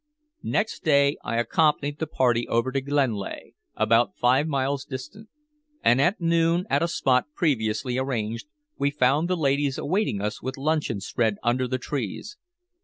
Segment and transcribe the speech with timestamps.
[0.41, 5.29] Next day I accompanied the party over to Glenlea, about five miles distant,
[5.83, 8.47] and at noon at a spot previously arranged,
[8.79, 12.35] we found the ladies awaiting us with luncheon spread under the trees.